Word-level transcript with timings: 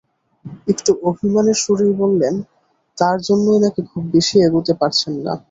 একটু 0.67 0.91
অভিমানের 1.09 1.57
সুরেই 1.63 1.93
বললেন, 2.01 2.35
তাঁর 2.97 3.17
জন্যই 3.27 3.59
নাকি 3.65 3.81
খুব 3.91 4.03
বেশি 4.15 4.35
এগোতে 4.47 4.73
পারছেন 4.81 5.13
না। 5.25 5.33